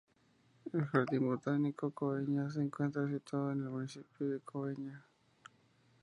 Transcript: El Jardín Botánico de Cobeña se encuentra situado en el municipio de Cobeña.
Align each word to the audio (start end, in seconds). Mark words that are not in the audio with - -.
El 0.73 0.85
Jardín 0.87 1.27
Botánico 1.27 1.85
de 1.89 1.93
Cobeña 1.93 2.49
se 2.49 2.59
encuentra 2.63 3.07
situado 3.07 3.51
en 3.51 3.59
el 3.59 3.69
municipio 3.69 4.29
de 4.29 4.39
Cobeña. 4.39 5.05